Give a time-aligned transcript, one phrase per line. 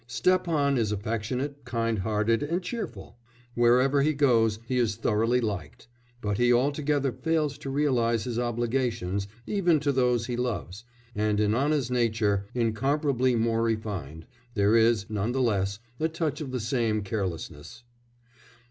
[0.07, 3.19] Stepan is affectionate, kind hearted, and cheerful;
[3.53, 5.87] wherever he goes he is thoroughly liked;
[6.21, 10.85] but he altogether fails to realise his obligations, even to those he loves,
[11.15, 14.25] and in Anna's nature, incomparably more refined,
[14.55, 17.83] there is, none the less, a touch of the same carelessness.